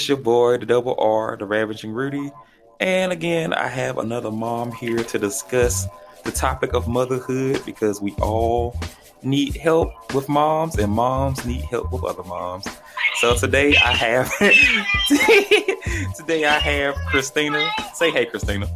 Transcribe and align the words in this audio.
It's 0.00 0.08
your 0.08 0.16
boy, 0.16 0.56
the 0.56 0.64
double 0.64 0.94
R, 0.98 1.36
the 1.36 1.44
Ravaging 1.44 1.92
Rudy. 1.92 2.32
And 2.80 3.12
again, 3.12 3.52
I 3.52 3.66
have 3.66 3.98
another 3.98 4.30
mom 4.30 4.72
here 4.72 5.04
to 5.04 5.18
discuss 5.18 5.86
the 6.24 6.32
topic 6.32 6.72
of 6.72 6.88
motherhood 6.88 7.60
because 7.66 8.00
we 8.00 8.12
all 8.12 8.74
need 9.22 9.56
help 9.56 10.14
with 10.14 10.26
moms 10.26 10.78
and 10.78 10.90
moms 10.90 11.44
need 11.44 11.60
help 11.60 11.92
with 11.92 12.02
other 12.04 12.22
moms. 12.22 12.66
So 13.16 13.36
today 13.36 13.76
I 13.76 13.92
have 13.92 14.32
today 16.16 16.46
I 16.46 16.58
have 16.58 16.94
Christina. 17.08 17.70
Say 17.92 18.10
hey 18.10 18.24
Christina. 18.24 18.70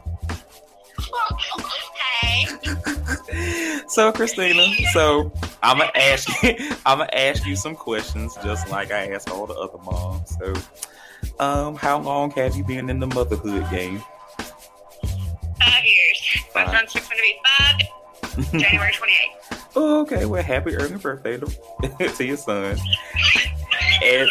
So 3.88 4.12
Christina, 4.12 4.66
so 4.92 5.32
I'm 5.62 5.78
gonna 5.78 5.90
ask 5.94 6.28
you 6.42 6.54
I'm 6.84 6.98
gonna 6.98 7.08
ask 7.14 7.46
you 7.46 7.56
some 7.56 7.76
questions 7.76 8.36
just 8.44 8.68
like 8.68 8.92
I 8.92 9.10
ask 9.12 9.30
all 9.30 9.46
the 9.46 9.54
other 9.54 9.78
moms. 9.78 10.36
So 10.38 10.52
um 11.40 11.74
how 11.76 11.98
long 12.00 12.30
have 12.32 12.56
you 12.56 12.64
been 12.64 12.88
in 12.90 13.00
the 13.00 13.06
motherhood 13.06 13.68
game? 13.70 14.02
Five 15.60 15.84
years. 15.84 16.38
My 16.54 16.64
Five. 16.66 16.88
son's 16.88 16.92
going 16.94 17.16
to 17.16 17.22
be 17.22 17.40
five, 17.58 18.60
January 18.60 18.92
28th. 19.50 19.60
Oh, 19.76 20.00
okay, 20.02 20.24
well 20.26 20.42
happy 20.42 20.74
early 20.76 20.96
birthday 20.96 21.36
to, 21.38 22.08
to 22.16 22.24
your 22.24 22.36
son. 22.36 22.76
And 24.04 24.28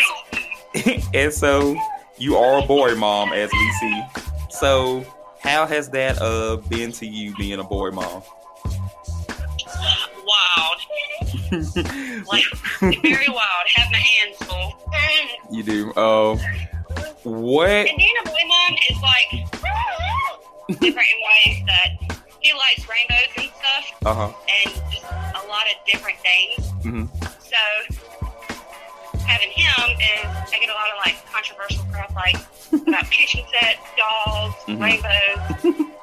and 1.13 1.33
so 1.33 1.75
you 2.17 2.35
are 2.37 2.63
a 2.63 2.65
boy 2.67 2.95
mom 2.95 3.33
as 3.33 3.51
we 3.51 3.71
see. 3.79 4.03
So 4.49 5.05
how 5.41 5.65
has 5.65 5.89
that 5.89 6.21
uh 6.21 6.57
been 6.69 6.91
to 6.93 7.05
you 7.05 7.35
being 7.35 7.59
a 7.59 7.63
boy 7.63 7.91
mom? 7.91 8.21
Wild. 10.25 10.79
Like, 12.31 12.45
very 12.81 13.27
wild. 13.29 13.67
Have 13.75 13.91
my 13.91 13.97
hands 13.97 14.37
full. 14.37 14.73
you 15.51 15.61
do. 15.63 15.91
Uh, 15.93 16.37
what? 17.23 17.69
And 17.69 17.97
being 17.97 18.13
a 18.21 18.25
boy 18.27 18.43
mom 18.47 18.75
is 18.89 18.97
like 19.01 19.29
different 20.81 21.07
in 21.07 21.19
ways 21.51 21.63
that 21.67 21.89
he 22.41 22.53
likes 22.53 22.87
rainbows 22.89 23.31
and 23.37 23.47
stuff 23.47 23.85
Uh 24.05 24.13
huh. 24.13 24.31
and 24.65 24.73
just 24.91 25.05
a 25.05 25.47
lot 25.47 25.65
of 25.67 25.75
different 25.85 26.17
things. 26.19 26.71
hmm 26.83 27.05
So 27.39 27.57
having 29.25 29.49
him 29.51 29.91
is 29.91 30.29
I 30.53 30.57
get 30.59 30.69
a 30.69 30.73
lot 30.73 30.89
of 30.89 30.97
like 31.05 31.15
controversial 31.31 31.83
crap 31.91 32.13
like 32.15 32.35
about 32.87 33.09
kitchen 33.11 33.41
sets, 33.51 33.79
dolls, 33.97 34.53
Mhm. 34.67 34.81
rainbows. 34.81 35.97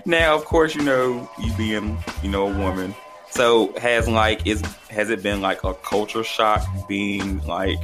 now, 0.06 0.34
of 0.34 0.44
course, 0.46 0.74
you 0.74 0.82
know 0.82 1.28
you 1.38 1.52
being 1.54 1.98
you 2.22 2.30
know 2.30 2.48
a 2.48 2.54
woman. 2.58 2.94
So 3.30 3.72
has 3.78 4.08
like 4.08 4.46
is 4.46 4.62
has 4.90 5.10
it 5.10 5.22
been 5.22 5.42
like 5.42 5.64
a 5.64 5.74
culture 5.74 6.24
shock 6.24 6.62
being 6.88 7.44
like 7.44 7.78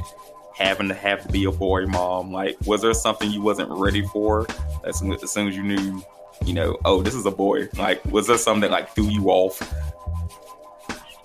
having 0.55 0.87
to 0.87 0.93
have 0.93 1.21
to 1.25 1.31
be 1.31 1.45
a 1.45 1.51
boy 1.51 1.85
mom? 1.85 2.31
Like, 2.31 2.57
was 2.65 2.81
there 2.81 2.93
something 2.93 3.29
you 3.29 3.41
wasn't 3.41 3.69
ready 3.69 4.01
for 4.07 4.47
as 4.83 4.99
soon 4.99 5.13
as, 5.13 5.31
soon 5.31 5.47
as 5.47 5.55
you 5.55 5.63
knew, 5.63 6.03
you 6.45 6.53
know, 6.53 6.77
oh, 6.85 7.01
this 7.01 7.13
is 7.13 7.25
a 7.25 7.31
boy? 7.31 7.67
Like, 7.77 8.03
was 8.05 8.27
there 8.27 8.37
something 8.37 8.61
that 8.61 8.71
like 8.71 8.93
threw 8.95 9.09
you 9.09 9.29
off? 9.29 9.61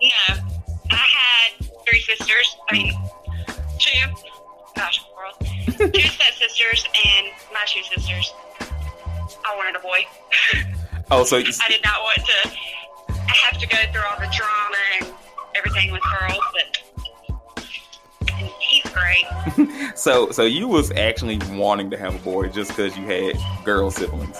No, 0.02 0.34
I 0.90 0.96
had 0.96 1.66
three 1.88 2.00
sisters. 2.00 2.56
I 2.68 2.72
mean, 2.72 2.92
two. 3.78 4.08
Gosh, 4.76 5.04
world. 5.16 5.34
two 5.94 6.00
step 6.00 6.32
sisters 6.34 6.84
and 7.06 7.26
my 7.52 7.64
two 7.66 7.82
sisters. 7.82 8.32
I 9.44 9.56
wanted 9.56 9.76
a 9.76 9.80
boy. 9.80 10.06
Oh, 11.10 11.24
so 11.24 11.36
you, 11.36 11.52
I 11.64 11.68
did 11.68 11.82
not 11.84 12.00
want 12.00 12.18
to 12.26 12.50
I 13.30 13.36
have 13.48 13.60
to 13.60 13.66
go 13.66 13.76
through 13.92 14.02
all 14.02 14.18
the 14.18 14.32
drama 14.34 14.76
and 14.98 15.14
everything 15.54 15.92
with 15.92 16.02
girls, 16.02 16.42
but 16.52 16.62
and 16.64 16.72
he's 16.72 16.76
great. 16.76 16.89
so 19.94 20.30
so 20.30 20.44
you 20.44 20.68
was 20.68 20.90
actually 20.92 21.38
wanting 21.56 21.90
to 21.90 21.96
have 21.96 22.14
a 22.14 22.18
boy 22.18 22.48
just 22.48 22.70
because 22.70 22.96
you 22.96 23.04
had 23.04 23.36
girl 23.64 23.90
siblings. 23.90 24.36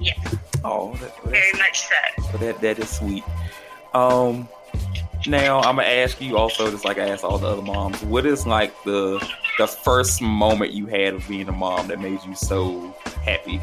Yes, 0.00 0.36
Oh, 0.64 0.94
that, 0.96 1.22
very 1.24 1.52
much 1.58 1.80
so. 1.82 2.38
That 2.38 2.60
that 2.60 2.78
is 2.78 2.88
sweet. 2.88 3.24
Um, 3.94 4.48
now 5.26 5.60
I'm 5.60 5.76
gonna 5.76 5.88
ask 5.88 6.20
you 6.20 6.36
also, 6.36 6.70
just 6.70 6.84
like 6.84 6.98
I 6.98 7.08
asked 7.08 7.24
all 7.24 7.38
the 7.38 7.46
other 7.48 7.62
moms, 7.62 8.02
what 8.02 8.26
is 8.26 8.46
like 8.46 8.72
the 8.84 9.18
the 9.58 9.66
first 9.66 10.20
moment 10.22 10.72
you 10.72 10.86
had 10.86 11.14
of 11.14 11.28
being 11.28 11.48
a 11.48 11.52
mom 11.52 11.88
that 11.88 12.00
made 12.00 12.22
you 12.24 12.34
so 12.34 12.94
happy? 13.24 13.60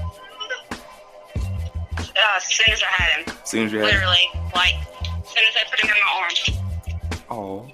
Uh, 0.72 2.36
as 2.36 2.44
soon 2.44 2.74
as 2.74 2.84
I 2.84 2.88
had 2.88 3.20
him, 3.26 3.36
As 3.44 3.50
soon 3.50 3.66
as 3.66 3.72
you 3.74 3.80
had, 3.80 3.86
literally, 3.86 4.30
like, 4.54 4.76
as 4.76 5.30
soon 5.30 5.44
as 5.48 5.56
I 5.56 5.64
put 5.70 5.80
him 5.80 5.90
in 5.90 5.96
my 6.06 6.12
arms. 6.22 6.50
oh. 7.30 7.72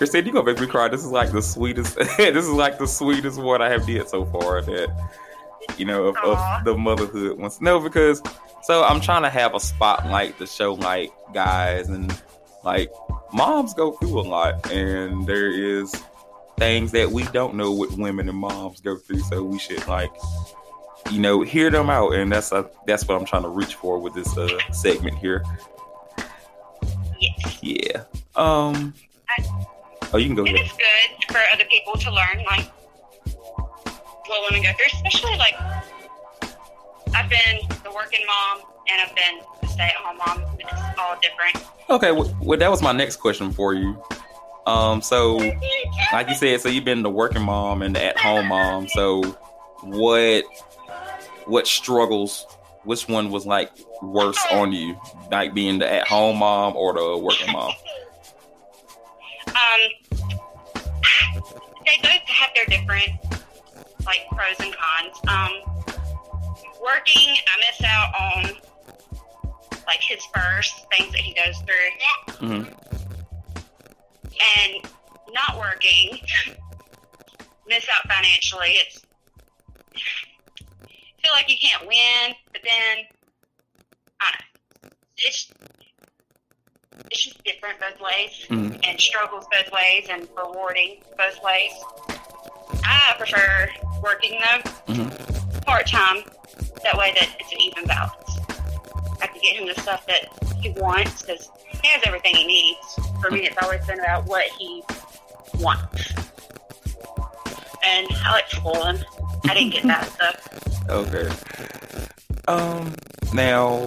Christine, 0.00 0.24
you 0.24 0.32
gonna 0.32 0.46
make 0.46 0.58
me 0.58 0.66
cry. 0.66 0.88
This 0.88 1.04
is 1.04 1.10
like 1.10 1.30
the 1.30 1.42
sweetest. 1.42 1.94
this 2.16 2.46
is 2.46 2.48
like 2.48 2.78
the 2.78 2.86
sweetest 2.86 3.38
one 3.38 3.60
I 3.60 3.68
have 3.68 3.84
did 3.84 4.08
so 4.08 4.24
far. 4.24 4.62
That 4.62 4.88
you 5.76 5.84
know 5.84 6.04
of, 6.04 6.16
of 6.24 6.64
the 6.64 6.74
motherhood 6.74 7.38
ones. 7.38 7.60
No, 7.60 7.78
because 7.78 8.22
so 8.62 8.82
I'm 8.82 9.02
trying 9.02 9.24
to 9.24 9.28
have 9.28 9.54
a 9.54 9.60
spotlight 9.60 10.38
to 10.38 10.46
show 10.46 10.72
like 10.72 11.12
guys 11.34 11.90
and 11.90 12.18
like 12.64 12.90
moms 13.34 13.74
go 13.74 13.92
through 13.92 14.20
a 14.20 14.22
lot, 14.22 14.72
and 14.72 15.26
there 15.26 15.50
is 15.50 15.94
things 16.56 16.92
that 16.92 17.10
we 17.10 17.24
don't 17.24 17.54
know 17.54 17.70
what 17.70 17.92
women 17.92 18.26
and 18.26 18.38
moms 18.38 18.80
go 18.80 18.96
through. 18.96 19.20
So 19.20 19.42
we 19.42 19.58
should 19.58 19.86
like 19.86 20.12
you 21.10 21.18
know 21.20 21.42
hear 21.42 21.68
them 21.68 21.90
out, 21.90 22.14
and 22.14 22.32
that's 22.32 22.52
uh, 22.52 22.66
that's 22.86 23.06
what 23.06 23.20
I'm 23.20 23.26
trying 23.26 23.42
to 23.42 23.50
reach 23.50 23.74
for 23.74 23.98
with 23.98 24.14
this 24.14 24.34
uh, 24.38 24.48
segment 24.72 25.18
here. 25.18 25.44
Yes. 27.20 27.58
Yeah. 27.60 28.04
Um. 28.34 28.94
Oh, 30.12 30.18
you 30.18 30.26
can 30.26 30.34
go 30.34 30.44
And 30.44 30.54
ahead. 30.56 30.66
it's 30.66 30.76
good 30.76 31.32
for 31.32 31.40
other 31.52 31.64
people 31.66 31.94
to 31.94 32.10
learn, 32.10 32.44
like, 32.46 32.66
what 34.26 34.50
women 34.50 34.62
go 34.62 34.70
through, 34.72 34.86
especially, 35.04 35.36
like, 35.38 35.54
I've 37.14 37.28
been 37.28 37.60
the 37.84 37.90
working 37.92 38.20
mom 38.26 38.62
and 38.88 39.00
I've 39.00 39.14
been 39.14 39.40
the 39.60 39.66
stay 39.68 39.84
at 39.84 39.94
home 39.94 40.16
mom. 40.18 40.44
It's 40.58 40.98
all 40.98 41.16
different. 41.20 41.66
Okay, 41.88 42.12
well, 42.12 42.36
well, 42.40 42.58
that 42.58 42.70
was 42.70 42.82
my 42.82 42.92
next 42.92 43.16
question 43.16 43.52
for 43.52 43.74
you. 43.74 44.00
Um, 44.66 45.00
so 45.02 45.36
like 46.12 46.28
you 46.28 46.34
said, 46.36 46.60
so 46.60 46.68
you've 46.68 46.84
been 46.84 47.02
the 47.02 47.10
working 47.10 47.42
mom 47.42 47.82
and 47.82 47.96
the 47.96 48.04
at 48.04 48.18
home 48.18 48.46
mom. 48.48 48.86
So 48.88 49.22
what 49.82 50.44
what 51.46 51.66
struggles? 51.66 52.46
Which 52.84 53.08
one 53.08 53.30
was 53.30 53.46
like 53.46 53.70
worse 54.02 54.38
on 54.52 54.72
you, 54.72 55.00
like 55.30 55.52
being 55.54 55.78
the 55.80 55.90
at 55.92 56.06
home 56.06 56.38
mom 56.38 56.76
or 56.76 56.92
the 56.94 57.16
working 57.18 57.50
mom? 57.52 57.72
They 61.90 62.02
both 62.02 62.28
have 62.28 62.50
their 62.54 62.66
different, 62.66 63.10
like, 64.06 64.26
pros 64.30 64.58
and 64.60 64.74
cons. 64.74 65.20
Um, 65.28 65.52
working, 66.82 67.36
I 67.36 67.58
miss 67.58 67.82
out 67.84 68.14
on, 68.20 68.56
like, 69.86 70.00
his 70.00 70.24
first 70.34 70.86
things 70.90 71.12
that 71.12 71.20
he 71.20 71.34
goes 71.34 71.58
through. 71.58 72.46
hmm 72.48 72.62
and 74.56 74.84
not 75.32 75.58
working, 75.58 76.18
miss 77.68 77.86
out 77.88 78.10
financially. 78.10 78.70
It's 78.70 79.02
feel 81.22 81.32
like 81.32 81.50
you 81.50 81.56
can't 81.60 81.86
win, 81.86 82.34
but 82.52 82.62
then 82.64 83.04
I 84.20 84.32
don't 84.32 84.92
know. 84.92 84.96
It's 85.18 85.52
it's 87.10 87.24
just 87.24 87.42
different 87.44 87.78
both 87.80 88.00
ways, 88.00 88.46
Mhm. 88.48 88.80
and 88.88 89.00
struggles 89.00 89.44
both 89.52 89.70
ways, 89.72 90.06
and 90.10 90.28
rewarding 90.36 91.02
both 91.16 91.42
ways. 91.42 91.72
I 92.84 93.14
prefer 93.18 93.68
working 94.02 94.40
though, 94.40 94.70
Mhm. 94.94 95.64
part 95.66 95.86
time. 95.88 96.24
That 96.82 96.96
way, 96.96 97.12
that 97.18 97.28
it's 97.38 97.52
an 97.52 97.60
even 97.60 97.84
balance. 97.84 98.38
I 99.22 99.26
can 99.26 99.40
get 99.42 99.56
him 99.56 99.66
the 99.66 99.80
stuff 99.80 100.06
that 100.06 100.28
he 100.62 100.70
wants 100.70 101.22
because 101.22 101.50
he 101.68 101.88
has 101.88 102.02
everything 102.06 102.34
he 102.34 102.46
needs. 102.46 102.98
For 103.20 103.30
me, 103.30 103.46
it's 103.46 103.56
always 103.62 103.84
been 103.86 104.00
about 104.00 104.24
what 104.24 104.46
he 104.58 104.82
wants. 105.58 106.12
And 107.82 108.06
I 108.24 108.32
like 108.32 108.50
him. 108.50 109.04
I 109.48 109.54
didn't 109.54 109.70
get 109.70 109.82
that 109.84 110.10
stuff. 110.12 110.88
Okay. 110.88 111.28
Um. 112.48 112.94
Now, 113.32 113.84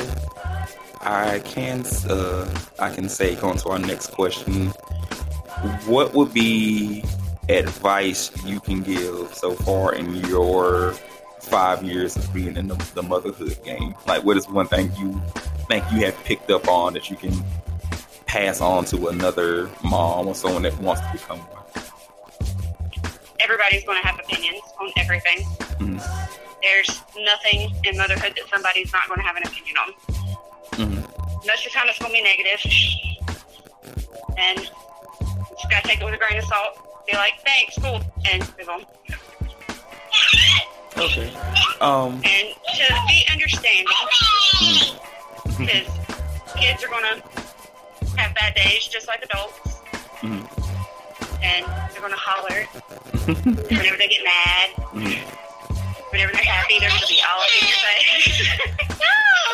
I 1.05 1.39
can 1.39 1.85
uh 2.09 2.47
I 2.79 2.89
can 2.93 3.09
say 3.09 3.35
going 3.35 3.57
to 3.57 3.69
our 3.69 3.79
next 3.79 4.11
question. 4.11 4.67
What 5.85 6.13
would 6.13 6.33
be 6.33 7.03
advice 7.49 8.31
you 8.45 8.59
can 8.59 8.81
give 8.83 9.33
so 9.33 9.53
far 9.53 9.93
in 9.93 10.15
your 10.15 10.93
five 11.41 11.83
years 11.83 12.15
of 12.15 12.33
being 12.33 12.55
in 12.55 12.67
the, 12.67 12.75
the 12.95 13.03
motherhood 13.03 13.57
game? 13.63 13.95
Like, 14.07 14.23
what 14.23 14.37
is 14.37 14.47
one 14.47 14.67
thing 14.67 14.91
you 14.97 15.21
think 15.67 15.83
you 15.91 16.05
have 16.05 16.21
picked 16.23 16.49
up 16.51 16.67
on 16.67 16.93
that 16.93 17.09
you 17.09 17.17
can 17.17 17.33
pass 18.25 18.61
on 18.61 18.85
to 18.85 19.07
another 19.07 19.69
mom 19.83 20.27
or 20.27 20.35
someone 20.35 20.63
that 20.63 20.77
wants 20.79 21.01
to 21.01 21.09
become 21.11 21.39
one? 21.39 21.63
Everybody's 23.41 23.83
going 23.83 24.01
to 24.01 24.07
have 24.07 24.19
opinions 24.19 24.61
on 24.79 24.89
everything. 24.97 25.39
Mhm. 25.79 26.01
There's 26.61 27.01
nothing 27.17 27.73
in 27.83 27.97
motherhood 27.97 28.33
that 28.37 28.49
somebody's 28.49 28.91
not 28.93 29.07
going 29.07 29.19
to 29.19 29.25
have 29.25 29.35
an 29.35 29.43
opinion 29.45 29.75
on. 29.77 30.12
Most 31.45 31.65
of 31.65 31.71
the 31.73 31.77
time, 31.77 31.87
it's 31.89 31.99
going 31.99 32.11
to 32.11 32.17
be 32.17 32.21
negative. 32.23 32.61
And 34.37 34.59
just 34.59 35.69
gotta 35.69 35.87
take 35.87 36.01
it 36.01 36.05
with 36.05 36.13
a 36.13 36.17
grain 36.17 36.37
of 36.37 36.45
salt. 36.45 36.77
Be 37.05 37.15
like, 37.15 37.33
thanks, 37.45 37.77
cool, 37.79 38.01
and 38.31 38.41
move 38.57 38.69
on. 38.69 38.85
Okay. 40.97 41.33
Um. 41.81 42.13
And 42.23 42.55
to 42.75 42.95
be 43.07 43.25
understanding, 43.31 43.85
because 45.57 45.87
kids 46.55 46.83
are 46.83 46.87
gonna 46.89 47.21
have 48.17 48.33
bad 48.35 48.55
days 48.55 48.87
just 48.87 49.07
like 49.07 49.23
adults, 49.23 49.59
mhm, 50.21 50.47
and 51.43 51.65
they're 51.91 52.01
gonna 52.01 52.15
holler 52.17 52.63
whenever 53.69 53.97
they 53.97 54.07
get 54.07 54.23
mad. 54.23 54.69
mhm. 54.93 55.19
Whenever 56.11 56.31
they're 56.33 56.43
happy, 56.43 56.79
they're 56.79 56.89
gonna 56.89 57.07
be 57.07 57.21
all 57.21 57.43
in 57.61 57.67
your 57.67 57.77
face. 57.77 58.49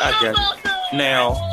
I 0.02 0.18
get 0.20 0.34
it. 0.36 0.96
Now, 0.96 1.49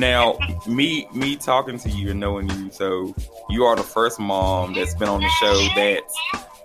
now, 0.00 0.38
me 0.66 1.06
me 1.12 1.36
talking 1.36 1.78
to 1.78 1.88
you 1.90 2.10
and 2.10 2.20
knowing 2.20 2.48
you, 2.50 2.70
so 2.70 3.14
you 3.48 3.64
are 3.64 3.76
the 3.76 3.82
first 3.82 4.18
mom 4.18 4.74
that's 4.74 4.94
been 4.94 5.08
on 5.08 5.20
the 5.20 5.28
show 5.40 5.68
that's 5.76 6.14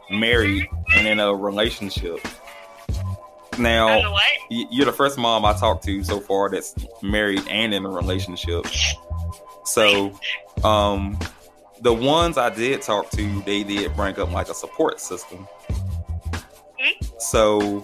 married 0.10 0.68
and 0.96 1.08
in 1.08 1.20
a 1.20 1.34
relationship. 1.34 2.20
Now, 3.58 3.88
don't 3.88 4.04
know 4.04 4.12
what. 4.12 4.24
y- 4.50 4.66
you're 4.70 4.86
the 4.86 4.92
first 4.94 5.18
mom 5.18 5.46
I 5.46 5.54
talked 5.54 5.84
to 5.86 6.04
so 6.04 6.20
far 6.20 6.50
that's 6.50 6.76
married 7.02 7.44
and 7.50 7.74
in 7.74 7.86
a 7.86 7.90
relationship. 7.90 8.66
So, 9.66 10.18
um, 10.64 11.18
the 11.82 11.94
ones 11.94 12.38
I 12.38 12.50
did 12.50 12.82
talk 12.82 13.10
to, 13.12 13.42
they 13.42 13.64
did 13.64 13.96
bring 13.96 14.18
up 14.20 14.32
like 14.32 14.50
a 14.50 14.54
support 14.54 15.00
system. 15.00 15.48
So, 17.20 17.80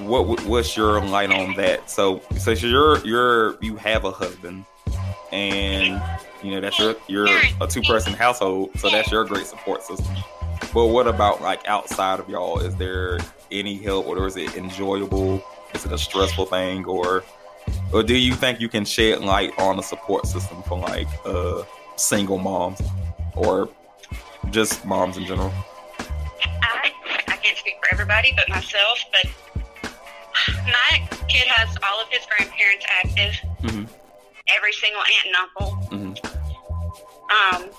what 0.00 0.44
what's 0.46 0.76
your 0.76 1.00
light 1.04 1.30
on 1.30 1.54
that? 1.56 1.90
So, 1.90 2.20
so 2.38 2.50
you're 2.52 2.98
you're 3.06 3.62
you 3.62 3.76
have 3.76 4.04
a 4.04 4.10
husband, 4.10 4.64
and 5.34 6.00
you 6.42 6.52
know 6.52 6.60
that's 6.60 6.78
your 6.78 6.94
you're 7.08 7.28
a 7.60 7.66
two 7.66 7.82
person 7.82 8.14
household, 8.14 8.70
so 8.78 8.88
that's 8.88 9.10
your 9.10 9.24
great 9.24 9.46
support 9.46 9.82
system. 9.82 10.14
But 10.72 10.86
what 10.86 11.06
about 11.08 11.42
like 11.42 11.66
outside 11.66 12.20
of 12.20 12.28
y'all? 12.28 12.60
Is 12.60 12.74
there 12.76 13.18
any 13.50 13.76
help, 13.76 14.06
or 14.06 14.26
is 14.26 14.36
it 14.36 14.56
enjoyable? 14.56 15.42
Is 15.74 15.84
it 15.84 15.92
a 15.92 15.98
stressful 15.98 16.46
thing, 16.46 16.84
or 16.84 17.24
or 17.92 18.02
do 18.02 18.16
you 18.16 18.34
think 18.34 18.60
you 18.60 18.68
can 18.68 18.84
shed 18.84 19.20
light 19.20 19.52
on 19.58 19.78
a 19.78 19.82
support 19.82 20.26
system 20.26 20.62
for 20.62 20.78
like 20.78 21.08
uh 21.24 21.64
single 21.96 22.38
moms 22.38 22.80
or 23.34 23.68
just 24.50 24.84
moms 24.84 25.16
in 25.16 25.24
general? 25.26 25.52
I, 26.62 26.92
I 27.26 27.36
can't 27.36 27.58
speak 27.58 27.74
for 27.80 27.92
everybody 27.92 28.32
but 28.36 28.48
myself, 28.48 28.98
but 29.10 29.30
my 30.64 31.08
kid 31.28 31.48
has 31.48 31.76
all 31.82 32.00
of 32.00 32.08
his 32.10 32.24
grandparents 32.26 32.86
active, 33.02 33.34
hmm 33.62 34.03
every 34.48 34.72
single 34.72 35.00
aunt 35.00 35.26
and 35.26 35.36
uncle. 35.36 35.70
hmm 35.88 36.14
Um, 37.30 37.70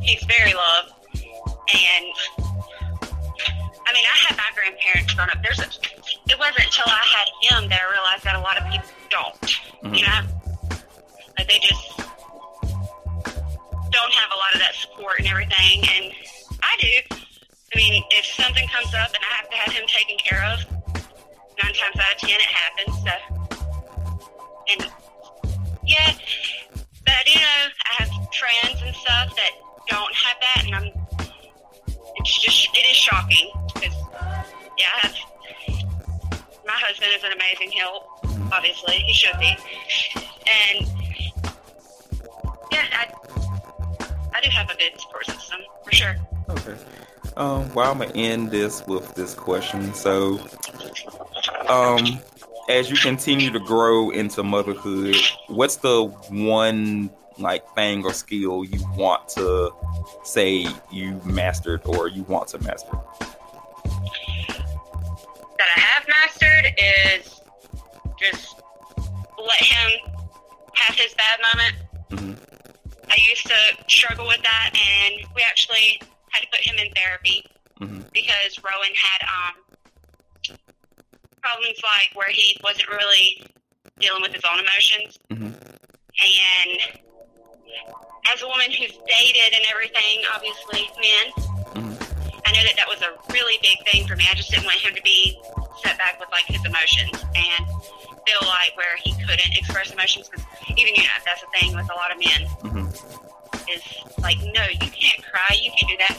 he's 0.00 0.22
very 0.24 0.52
loved, 0.54 0.92
and 1.14 2.06
I 3.86 3.92
mean, 3.92 4.04
I 4.06 4.16
had 4.28 4.36
my 4.36 4.50
grandparents 4.54 5.14
growing 5.14 5.30
up. 5.30 5.42
There's 5.42 5.58
a, 5.60 5.66
it 6.28 6.38
wasn't 6.38 6.66
until 6.66 6.86
I 6.86 7.02
had 7.02 7.28
him 7.42 7.68
that 7.70 7.80
I 7.80 7.90
realized 7.90 8.24
that 8.24 8.36
a 8.36 8.40
lot 8.40 8.58
of 8.58 8.64
people 8.70 8.88
don't. 9.10 9.94
You 9.96 10.04
know, 10.06 10.20
like 11.38 11.48
they 11.48 11.58
just 11.58 11.98
don't 13.90 14.12
have 14.12 14.30
a 14.30 14.38
lot 14.38 14.54
of 14.54 14.60
that 14.60 14.74
support 14.74 15.18
and 15.18 15.28
everything, 15.28 15.82
and 15.88 16.12
I 16.62 16.76
do. 16.80 17.16
I 17.72 17.76
mean, 17.76 18.02
if 18.10 18.26
something 18.26 18.66
comes 18.68 18.94
up 18.94 19.08
and 19.14 19.22
I 19.22 19.34
have 19.40 19.48
to 19.50 19.56
have 19.56 19.72
him 19.72 19.86
taken 19.86 20.16
care 20.18 20.44
of, 20.52 20.58
nine 21.62 21.72
times 21.74 21.96
out 21.96 22.14
of 22.14 22.18
ten 22.18 22.30
it 22.30 22.42
happens. 22.42 22.94
So, 23.02 23.14
and 24.70 24.92
yeah, 25.90 26.14
but 27.04 27.26
you 27.26 27.40
know, 27.40 27.62
I 27.90 28.02
have 28.02 28.08
friends 28.32 28.82
and 28.82 28.94
stuff 28.94 29.34
that 29.34 29.50
don't 29.88 30.14
have 30.14 30.36
that, 30.40 30.64
and 30.66 30.74
I'm. 30.76 30.92
It's 32.16 32.38
just 32.40 32.68
it 32.74 32.86
is 32.90 32.96
shocking 32.96 33.50
because 33.74 33.94
yeah, 34.78 34.86
I 34.94 35.06
have. 35.06 35.16
My 36.66 36.74
husband 36.76 37.10
is 37.16 37.24
an 37.24 37.32
amazing 37.32 37.72
help. 37.72 38.04
Obviously, 38.52 38.98
he 38.98 39.12
should 39.12 39.38
be, 39.40 39.56
and 40.46 40.86
yeah, 42.70 42.86
I 42.92 43.12
I 44.34 44.40
do 44.42 44.50
have 44.50 44.70
a 44.70 44.76
good 44.76 45.00
support 45.00 45.26
system 45.26 45.60
for 45.84 45.92
sure. 45.92 46.16
Okay. 46.50 46.76
Um, 47.36 47.72
well, 47.74 47.90
I'm 47.90 47.98
gonna 47.98 48.12
end 48.14 48.50
this 48.50 48.86
with 48.86 49.14
this 49.14 49.34
question. 49.34 49.92
So, 49.94 50.38
um, 51.68 52.20
as 52.70 52.88
you 52.90 52.96
continue 52.96 53.50
to 53.50 53.58
grow 53.60 54.10
into 54.10 54.42
motherhood, 54.42 55.16
what's 55.48 55.76
the 55.76 56.04
one 56.30 57.10
like 57.38 57.66
thing 57.74 58.04
or 58.04 58.12
skill 58.12 58.64
you 58.64 58.80
want 58.96 59.28
to 59.28 59.70
say 60.22 60.66
you 60.92 61.20
mastered 61.24 61.80
or 61.84 62.08
you 62.08 62.22
want 62.24 62.48
to 62.48 62.58
master? 62.60 62.96
that 65.58 65.68
I 65.76 65.80
have 65.80 66.06
mastered 66.08 66.72
is 66.78 67.40
just 68.18 68.56
let 69.38 69.60
him 69.62 70.12
have 70.74 70.96
his 70.96 71.14
bad 71.14 71.38
moment. 71.52 71.74
hmm 72.10 72.32
I 73.12 73.16
used 73.28 73.44
to 73.46 73.54
struggle 73.88 74.26
with 74.28 74.40
that, 74.42 74.70
and 74.72 75.26
we 75.34 75.42
actually 75.42 76.00
had 76.30 76.40
to 76.42 76.46
put 76.52 76.60
him 76.60 76.76
in 76.78 76.90
therapy 76.92 77.44
hmm 77.78 78.00
because 78.12 78.58
Rowan 78.62 78.94
had 78.94 79.22
um, 79.26 79.54
problems 81.50 81.80
like 81.82 82.10
where 82.14 82.30
he 82.30 82.56
wasn't 82.62 82.88
really 82.88 83.42
dealing 83.98 84.22
with 84.22 84.32
his 84.32 84.42
own 84.46 84.58
emotions. 84.60 85.18
hmm 85.30 85.52
And 86.20 86.78
as 88.32 88.42
a 88.42 88.46
woman 88.46 88.70
who's 88.70 88.92
dated 88.92 89.50
and 89.54 89.64
everything, 89.70 90.22
obviously, 90.34 90.90
men, 91.00 91.26
hmm 91.74 91.94
I 92.46 92.52
know 92.52 92.64
that 92.66 92.74
that 92.76 92.88
was 92.88 93.00
a 93.02 93.14
really 93.32 93.58
big 93.62 93.78
thing 93.86 94.06
for 94.08 94.16
me. 94.16 94.26
I 94.30 94.34
just 94.34 94.50
didn't 94.50 94.64
want 94.64 94.78
him 94.78 94.94
to 94.94 95.02
be 95.02 95.38
set 95.84 95.96
back 95.98 96.18
with 96.18 96.30
like 96.32 96.46
his 96.46 96.64
emotions 96.64 97.22
and 97.34 97.66
feel 98.26 98.42
like 98.42 98.76
where 98.76 98.96
he 99.02 99.12
couldn't 99.22 99.54
express 99.56 99.92
emotions. 99.92 100.28
Because 100.28 100.44
even 100.76 100.94
you 100.94 101.02
know 101.02 101.18
that's 101.24 101.42
the 101.42 101.50
thing 101.58 101.76
with 101.76 101.88
a 101.90 101.94
lot 101.94 102.10
of 102.10 102.18
men 102.18 102.40
hmm 102.62 102.86
is 103.70 103.82
like, 104.18 104.38
no, 104.38 104.64
you 104.66 104.90
can't 104.90 105.22
cry, 105.22 105.54
you 105.54 105.70
can't 105.78 105.90
do 105.90 105.96
that. 105.98 106.18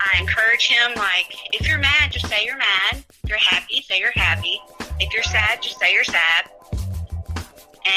I 0.00 0.18
encourage 0.20 0.66
him 0.66 0.92
like, 0.96 1.36
if 1.52 1.68
you're 1.68 1.78
mad, 1.78 2.10
just 2.10 2.26
say 2.28 2.44
you're 2.44 2.56
mad. 2.56 3.04
If 3.22 3.28
you're 3.28 3.38
happy, 3.38 3.82
say 3.82 4.00
you're 4.00 4.12
happy. 4.12 4.60
If 4.98 5.12
you're 5.12 5.22
sad, 5.22 5.62
just 5.62 5.78
say 5.78 5.92
you're 5.92 6.04
sad. 6.04 6.50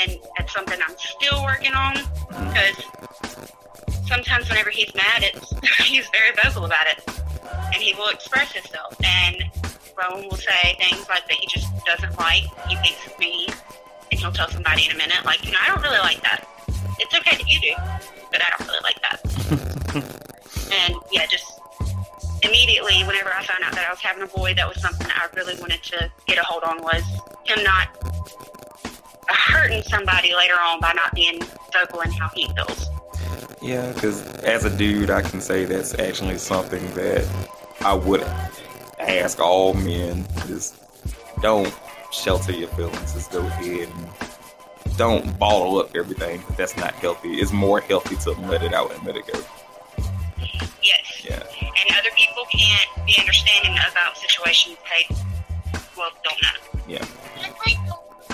And 0.02 0.18
that's 0.38 0.54
something 0.54 0.78
I'm 0.86 0.96
still 0.98 1.44
working 1.44 1.74
on 1.74 1.96
because 2.30 2.76
sometimes 4.06 4.50
whenever 4.50 4.70
he's 4.70 4.94
mad, 4.96 5.24
it's 5.24 5.54
he's 5.88 6.08
very 6.10 6.36
vocal 6.44 6.66
about 6.66 6.88
it, 6.88 7.04
and 7.74 7.76
he 7.76 7.94
will 7.94 8.10
express 8.10 8.52
himself. 8.52 8.96
And 9.04 9.44
Rowan 9.98 10.28
will 10.30 10.38
say 10.38 10.76
things 10.80 11.08
like 11.10 11.28
that 11.28 11.38
he 11.40 11.48
just 11.48 11.68
doesn't 11.86 12.18
like. 12.20 12.44
He 12.68 12.76
thinks 12.76 13.06
it's 13.06 13.20
mean, 13.20 13.50
and 14.12 14.20
he'll 14.20 14.32
tell 14.32 14.50
somebody 14.50 14.86
in 14.86 14.92
a 14.92 14.98
minute, 14.98 15.24
like, 15.26 15.46
you 15.46 15.52
know, 15.52 15.58
I 15.62 15.68
don't 15.68 15.82
really 15.82 16.00
like 16.00 16.22
that. 16.22 16.48
It's 17.00 17.14
okay 17.16 17.38
that 17.38 17.48
you 17.48 17.60
do, 17.60 17.74
but 18.32 18.42
I 18.44 18.50
don't 18.50 18.68
really 18.68 18.80
like 18.84 19.02
that. 19.02 19.20
and 20.90 20.96
yeah, 21.12 21.26
just 21.26 21.60
immediately, 22.44 23.04
whenever 23.04 23.32
I 23.34 23.44
found 23.44 23.64
out 23.64 23.74
that 23.74 23.86
I 23.88 23.90
was 23.90 24.00
having 24.00 24.24
a 24.24 24.28
boy, 24.28 24.54
that 24.56 24.68
was 24.68 24.82
something 24.82 25.08
that 25.08 25.30
I 25.32 25.36
really 25.36 25.60
wanted 25.60 25.82
to 25.84 26.12
get 26.28 26.38
a 26.38 26.44
hold 26.44 26.64
on 26.64 26.82
was 26.82 27.04
him 27.46 27.64
not 27.64 27.88
hurting 29.30 29.84
somebody 29.84 30.36
later 30.36 30.56
on 30.56 30.80
by 30.80 30.94
not 30.94 31.14
being 31.14 31.42
vocal 31.72 32.02
in 32.02 32.12
how 32.12 32.30
he 32.36 32.48
feels. 32.54 32.90
Yeah, 33.62 33.92
because 33.94 34.22
as 34.40 34.66
a 34.66 34.78
dude, 34.78 35.10
I 35.10 35.22
can 35.22 35.40
say 35.40 35.66
that's 35.66 35.98
actually 35.98 36.38
something 36.38 36.84
that 36.96 37.26
I 37.82 37.94
would 37.94 38.22
ask 39.00 39.40
all 39.40 39.74
men: 39.74 40.26
just 40.48 40.82
don't 41.42 41.74
shelter 42.12 42.52
your 42.52 42.70
feelings. 42.70 43.14
Just 43.14 43.32
go 43.32 43.40
ahead 43.40 43.90
and 43.90 44.98
don't 44.98 45.40
bottle 45.40 45.80
up 45.80 45.96
everything. 45.96 46.44
That's 46.58 46.76
not 46.76 46.94
healthy. 46.96 47.36
It's 47.36 47.54
more 47.54 47.80
healthy 47.80 48.16
to 48.18 48.32
let 48.42 48.64
it 48.64 48.74
out 48.74 48.94
and 48.94 49.04
let 49.06 49.16
it 49.16 49.26
go. 49.28 49.40
People 52.44 52.60
can't 52.60 53.06
be 53.06 53.16
understanding 53.20 53.78
about 53.92 54.18
situations 54.18 54.78
they, 54.90 55.16
well, 55.98 56.10
don't 56.24 56.42
know. 56.42 56.50
Yeah. 56.88 57.06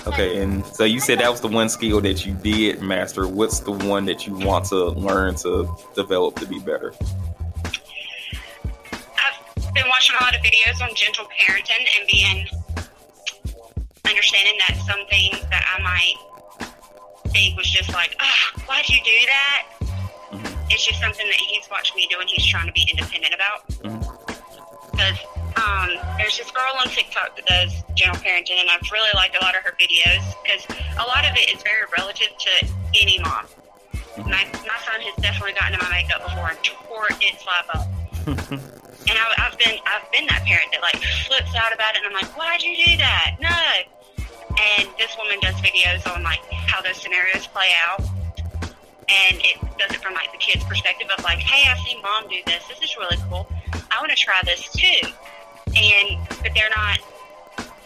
Okay, 0.07 0.41
and 0.41 0.65
so 0.65 0.85
you 0.85 0.99
said 0.99 1.19
that 1.19 1.29
was 1.29 1.41
the 1.41 1.47
one 1.47 1.69
skill 1.69 2.01
that 2.01 2.25
you 2.25 2.33
did 2.33 2.81
master. 2.81 3.27
What's 3.27 3.59
the 3.59 3.71
one 3.71 4.05
that 4.05 4.25
you 4.25 4.33
want 4.33 4.65
to 4.65 4.85
learn 4.85 5.35
to 5.35 5.69
develop 5.93 6.35
to 6.37 6.47
be 6.47 6.59
better? 6.59 6.93
I've 9.17 9.73
been 9.73 9.87
watching 9.87 10.15
a 10.19 10.23
lot 10.23 10.35
of 10.35 10.41
videos 10.41 10.81
on 10.81 10.95
gentle 10.95 11.25
parenting 11.25 11.85
and 11.99 12.07
being 12.09 12.47
understanding 14.07 14.57
that 14.67 14.77
some 14.87 15.05
things 15.09 15.39
that 15.49 15.77
I 15.77 15.81
might 15.83 16.15
think 17.31 17.55
was 17.57 17.69
just 17.69 17.93
like, 17.93 18.15
oh, 18.19 18.61
why'd 18.65 18.89
you 18.89 18.97
do 19.03 19.25
that? 19.27 19.67
Mhm. 20.31 20.71
It's 20.71 20.85
just 20.85 20.99
something 20.99 21.25
that 21.27 21.35
he's 21.35 21.69
watched 21.69 21.95
me 21.95 22.07
do 22.09 22.19
and 22.19 22.29
he's 22.29 22.47
trying 22.47 22.65
to 22.65 22.71
be 22.73 22.87
independent 22.89 23.33
about. 23.35 23.67
Mhm. 23.83 23.98
Because 24.99 25.23
um, 25.55 25.95
there's 26.19 26.35
this 26.35 26.51
girl 26.51 26.75
on 26.83 26.91
TikTok 26.91 27.31
that 27.39 27.45
does 27.47 27.71
gentle 27.95 28.19
parenting, 28.19 28.59
and 28.59 28.67
I've 28.67 28.83
really 28.91 29.07
liked 29.15 29.31
a 29.39 29.39
lot 29.39 29.55
of 29.55 29.63
her 29.63 29.71
videos 29.79 30.19
because 30.43 30.67
a 30.99 31.07
lot 31.07 31.23
of 31.23 31.31
it 31.39 31.55
is 31.55 31.63
very 31.63 31.87
relative 31.95 32.35
to 32.35 32.51
any 32.99 33.15
mom. 33.23 33.47
My, 34.27 34.43
my 34.67 34.75
son 34.83 34.99
has 34.99 35.15
definitely 35.23 35.55
gotten 35.55 35.79
in 35.79 35.79
my 35.79 36.03
makeup 36.03 36.19
before 36.27 36.51
and 36.51 36.59
tore 36.67 37.07
its 37.23 37.39
life 37.47 37.69
up. 37.71 37.87
and 39.07 39.15
I, 39.15 39.23
I've 39.39 39.55
been 39.55 39.79
I've 39.87 40.03
been 40.11 40.27
that 40.27 40.43
parent 40.43 40.67
that 40.75 40.83
like 40.83 40.99
flips 41.31 41.55
out 41.55 41.71
about 41.71 41.95
it, 41.95 42.03
and 42.03 42.11
I'm 42.11 42.19
like, 42.19 42.35
why'd 42.35 42.59
you 42.59 42.75
do 42.75 42.99
that? 42.99 43.39
No. 43.39 43.55
And 44.19 44.91
this 44.99 45.15
woman 45.15 45.39
does 45.39 45.55
videos 45.63 46.03
on 46.11 46.27
like 46.27 46.43
how 46.51 46.81
those 46.81 46.99
scenarios 46.99 47.47
play 47.47 47.71
out, 47.87 48.03
and 49.09 49.41
it 49.41 49.57
does 49.77 49.91
it 49.91 50.01
from 50.01 50.13
like 50.13 50.31
the 50.31 50.37
kid's 50.37 50.63
perspective 50.65 51.07
of 51.17 51.23
like, 51.23 51.39
hey, 51.39 51.69
I've 51.69 51.79
seen 51.79 52.01
mom 52.01 52.27
do 52.29 52.37
this. 52.45 52.63
This 52.67 52.81
is 52.81 52.95
really 52.97 53.17
cool. 53.29 53.47
I 53.73 53.99
want 53.99 54.11
to 54.11 54.17
try 54.17 54.39
this 54.45 54.69
too. 54.71 55.09
And 55.75 56.19
but 56.41 56.51
they're 56.53 56.69
not 56.69 56.99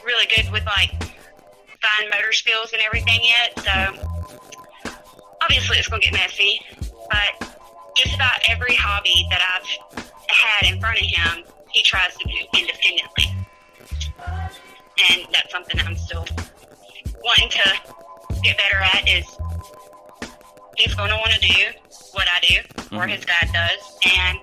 really 0.04 0.28
good 0.36 0.52
with 0.52 0.66
like 0.66 0.92
fine 1.82 2.10
motor 2.12 2.32
skills 2.32 2.74
and 2.74 2.82
everything 2.82 3.22
yet. 3.24 3.60
So 3.60 4.92
obviously 5.42 5.78
it's 5.78 5.90
to 5.90 6.00
get 6.00 6.14
messy. 6.14 6.60
But 7.10 7.58
just 7.96 8.16
about 8.16 8.40
every 8.50 8.76
hobby 8.76 9.28
that 9.30 9.42
I've 9.56 10.04
had 10.30 10.74
in 10.74 10.80
front 10.80 11.00
of 11.00 11.06
him, 11.06 11.44
he 11.72 11.84
tries 11.84 12.16
to 12.18 12.28
do 12.28 12.60
independently. 12.60 13.26
And 15.10 15.28
that's 15.32 15.52
something 15.52 15.80
I'm 15.80 15.98
still 15.98 16.26
wanting 17.24 17.50
to 17.50 17.72
get 18.44 18.58
better 18.58 18.78
at 18.78 19.08
is 19.08 19.26
he's 20.78 20.94
going 20.96 21.10
to 21.10 21.16
want 21.18 21.32
to 21.34 21.40
do 21.40 21.66
what 22.12 22.28
I 22.34 22.40
do 22.42 22.58
or 22.98 23.06
Mhm. 23.06 23.10
his 23.18 23.26
dad 23.26 23.50
does. 23.54 23.98
And 24.18 24.40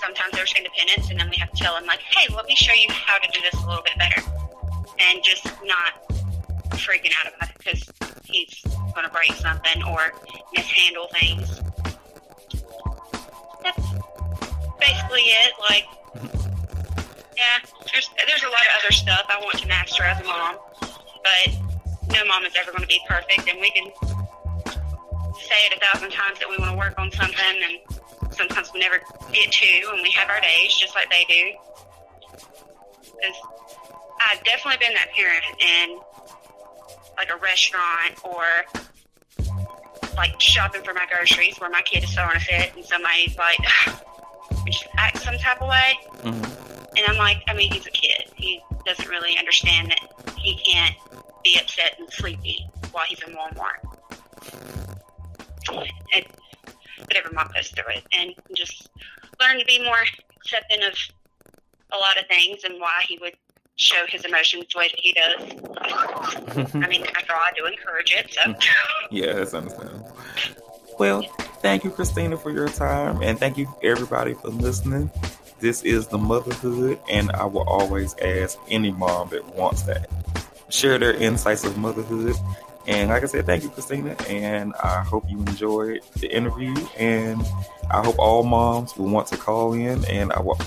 sometimes 0.00 0.32
there's 0.32 0.52
independence 0.54 1.10
and 1.10 1.18
then 1.20 1.30
we 1.30 1.36
have 1.36 1.50
to 1.52 1.62
tell 1.62 1.76
him 1.76 1.86
like, 1.86 2.00
hey, 2.00 2.32
let 2.34 2.46
me 2.46 2.56
show 2.56 2.72
you 2.72 2.90
how 2.90 3.18
to 3.18 3.28
do 3.32 3.40
this 3.40 3.54
a 3.62 3.66
little 3.66 3.82
bit 3.82 3.96
better. 3.98 4.22
And 4.98 5.22
just 5.24 5.44
not 5.64 5.92
freaking 6.78 7.12
out 7.20 7.32
about 7.34 7.50
it 7.50 7.58
because 7.58 7.84
he's 8.24 8.62
going 8.94 9.06
to 9.06 9.12
break 9.12 9.32
something 9.34 9.82
or 9.84 10.12
mishandle 10.54 11.08
things. 11.12 11.60
That's 13.62 13.86
basically 14.80 15.22
it. 15.22 15.52
Like, 15.68 15.86
yeah, 17.36 17.58
there's 17.92 18.10
there's 18.26 18.42
a 18.42 18.48
lot 18.48 18.60
of 18.60 18.82
other 18.84 18.92
stuff 18.92 19.24
I 19.28 19.38
want 19.40 19.58
to 19.58 19.68
master 19.68 20.02
as 20.04 20.20
a 20.20 20.24
mom, 20.24 20.56
but 20.80 21.54
no 22.12 22.24
mom 22.26 22.44
is 22.44 22.52
ever 22.60 22.70
going 22.72 22.82
to 22.82 22.88
be 22.88 23.00
perfect, 23.08 23.48
and 23.48 23.60
we 23.60 23.70
can 23.70 23.90
say 25.52 25.66
it 25.66 25.76
a 25.76 25.80
thousand 25.92 26.10
times 26.10 26.38
that 26.38 26.48
we 26.48 26.56
want 26.56 26.70
to 26.70 26.76
work 26.78 26.98
on 26.98 27.10
something, 27.12 27.36
and 27.38 28.34
sometimes 28.34 28.70
we 28.72 28.80
never 28.80 29.00
get 29.32 29.52
to, 29.52 29.66
and 29.92 30.02
we 30.02 30.10
have 30.12 30.30
our 30.30 30.40
days 30.40 30.74
just 30.74 30.94
like 30.94 31.10
they 31.10 31.24
do. 31.28 31.52
Because 33.02 33.36
I've 34.30 34.42
definitely 34.44 34.78
been 34.80 34.94
that 34.94 35.08
parent 35.14 35.44
in 35.60 36.00
like 37.18 37.30
a 37.30 37.36
restaurant 37.36 38.16
or 38.24 38.44
like 40.16 40.40
shopping 40.40 40.82
for 40.82 40.94
my 40.94 41.06
groceries 41.06 41.58
where 41.58 41.68
my 41.70 41.82
kid 41.82 42.04
is 42.04 42.10
throwing 42.14 42.36
a 42.36 42.40
fit 42.40 42.72
and 42.74 42.84
somebody's 42.84 43.36
like 43.36 43.58
just 44.66 44.86
act 44.96 45.18
some 45.22 45.36
type 45.38 45.60
of 45.60 45.68
way 45.68 45.98
Mhm. 46.22 46.96
and 46.96 47.06
I'm 47.06 47.16
like 47.16 47.42
I 47.48 47.54
mean 47.54 47.70
he's 47.70 47.86
a 47.86 47.90
kid 47.90 48.24
he 48.34 48.60
doesn't 48.86 49.08
really 49.08 49.36
understand 49.38 49.90
that 49.90 50.38
he 50.38 50.56
can't 50.56 50.94
be 51.44 51.58
upset 51.58 51.96
and 51.98 52.10
sleepy 52.10 52.66
while 52.92 53.04
he's 53.08 53.20
in 53.22 53.34
Walmart 53.34 53.80
and, 55.70 56.26
but 56.98 57.16
every 57.16 57.32
mom 57.32 57.48
goes 57.54 57.68
through 57.68 57.92
it 57.94 58.04
and 58.12 58.34
just 58.54 58.88
learn 59.40 59.58
to 59.58 59.64
be 59.64 59.82
more 59.82 59.96
accepting 60.40 60.82
of 60.82 60.94
a 61.92 61.98
lot 61.98 62.18
of 62.18 62.26
things 62.26 62.64
and 62.64 62.80
why 62.80 63.02
he 63.06 63.18
would 63.20 63.34
show 63.76 64.04
his 64.06 64.24
emotions 64.24 64.64
the 64.72 64.78
way 64.78 64.88
that 64.88 65.00
he 65.00 65.12
does 65.12 66.74
I 66.74 66.88
mean 66.88 67.04
after 67.16 67.32
all 67.32 67.40
I 67.40 67.52
do 67.56 67.66
encourage 67.66 68.12
it 68.12 68.32
so 68.32 68.54
yeah, 69.10 69.32
that's 69.34 69.54
understandable. 69.54 70.16
Well, 70.98 71.22
thank 71.60 71.84
you, 71.84 71.90
Christina, 71.90 72.36
for 72.36 72.50
your 72.50 72.68
time, 72.68 73.22
and 73.22 73.38
thank 73.38 73.56
you 73.56 73.72
everybody 73.82 74.34
for 74.34 74.48
listening. 74.48 75.10
This 75.58 75.82
is 75.82 76.06
the 76.06 76.18
motherhood, 76.18 76.98
and 77.10 77.30
I 77.32 77.44
will 77.44 77.68
always 77.68 78.14
ask 78.18 78.58
any 78.68 78.92
mom 78.92 79.30
that 79.30 79.54
wants 79.54 79.82
that 79.82 80.10
share 80.68 80.98
their 80.98 81.14
insights 81.14 81.64
of 81.64 81.76
motherhood. 81.76 82.36
And 82.86 83.10
like 83.10 83.22
I 83.22 83.26
said, 83.26 83.46
thank 83.46 83.62
you, 83.62 83.68
Christina, 83.68 84.16
and 84.28 84.74
I 84.82 85.02
hope 85.02 85.24
you 85.28 85.38
enjoyed 85.38 86.00
the 86.16 86.34
interview. 86.34 86.74
And 86.98 87.40
I 87.90 88.04
hope 88.04 88.16
all 88.18 88.42
moms 88.42 88.96
will 88.96 89.08
want 89.08 89.28
to 89.28 89.36
call 89.36 89.72
in, 89.72 90.04
and 90.06 90.32
I 90.32 90.40
will 90.40 90.58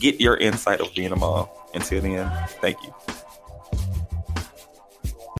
get 0.00 0.20
your 0.20 0.36
insight 0.36 0.80
of 0.80 0.92
being 0.94 1.12
a 1.12 1.16
mom. 1.16 1.48
Until 1.74 2.00
then, 2.00 2.30
thank 2.60 2.82
you. 2.82 2.94